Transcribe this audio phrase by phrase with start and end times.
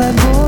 [0.00, 0.39] my mood